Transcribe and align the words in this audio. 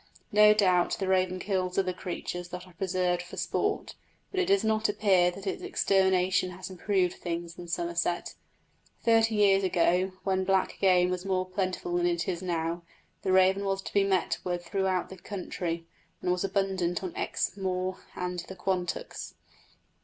No 0.31 0.51
doubt 0.55 0.97
the 0.97 1.07
raven 1.07 1.37
kills 1.37 1.77
other 1.77 1.93
creatures 1.93 2.47
that 2.49 2.65
are 2.65 2.73
preserved 2.73 3.21
for 3.21 3.37
sport, 3.37 3.93
but 4.31 4.39
it 4.39 4.47
does 4.47 4.63
not 4.63 4.89
appear 4.89 5.29
that 5.29 5.45
its 5.45 5.61
extermination 5.61 6.49
has 6.49 6.71
improved 6.71 7.17
things 7.17 7.55
in 7.59 7.67
Somerset. 7.67 8.33
Thirty 9.03 9.35
years 9.35 9.63
ago, 9.63 10.13
when 10.23 10.43
black 10.43 10.79
game 10.79 11.11
was 11.11 11.23
more 11.23 11.45
plentiful 11.47 11.97
than 11.97 12.07
it 12.07 12.27
is 12.27 12.41
now, 12.41 12.81
the 13.21 13.31
raven 13.31 13.63
was 13.63 13.83
to 13.83 13.93
be 13.93 14.03
met 14.03 14.39
with 14.43 14.65
throughout 14.65 15.09
the 15.09 15.17
county, 15.19 15.85
and 16.19 16.31
was 16.31 16.43
abundant 16.43 17.03
on 17.03 17.15
Exmoor 17.15 17.97
and 18.15 18.39
the 18.47 18.55
Quantocks. 18.55 19.35